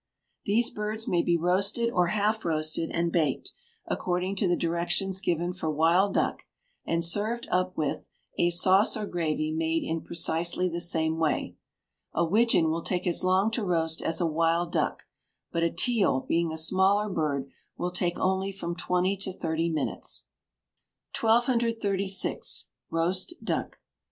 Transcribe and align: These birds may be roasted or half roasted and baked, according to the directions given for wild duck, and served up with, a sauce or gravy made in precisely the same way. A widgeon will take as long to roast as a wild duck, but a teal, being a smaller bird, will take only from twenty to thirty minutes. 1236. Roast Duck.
These 0.45 0.71
birds 0.71 1.07
may 1.07 1.21
be 1.21 1.37
roasted 1.37 1.91
or 1.91 2.07
half 2.07 2.43
roasted 2.43 2.89
and 2.89 3.11
baked, 3.11 3.51
according 3.85 4.35
to 4.37 4.47
the 4.47 4.55
directions 4.55 5.21
given 5.21 5.53
for 5.53 5.69
wild 5.69 6.15
duck, 6.15 6.41
and 6.87 7.05
served 7.05 7.47
up 7.51 7.77
with, 7.77 8.09
a 8.35 8.49
sauce 8.49 8.97
or 8.97 9.05
gravy 9.05 9.51
made 9.51 9.83
in 9.83 10.01
precisely 10.01 10.67
the 10.67 10.79
same 10.79 11.19
way. 11.19 11.55
A 12.13 12.25
widgeon 12.25 12.71
will 12.71 12.81
take 12.81 13.05
as 13.05 13.23
long 13.23 13.51
to 13.51 13.63
roast 13.63 14.01
as 14.01 14.19
a 14.19 14.25
wild 14.25 14.71
duck, 14.71 15.03
but 15.51 15.61
a 15.61 15.69
teal, 15.69 16.21
being 16.21 16.51
a 16.51 16.57
smaller 16.57 17.07
bird, 17.07 17.51
will 17.77 17.91
take 17.91 18.17
only 18.17 18.51
from 18.51 18.75
twenty 18.75 19.15
to 19.17 19.31
thirty 19.31 19.69
minutes. 19.69 20.25
1236. 21.13 22.69
Roast 22.89 23.35
Duck. 23.45 23.77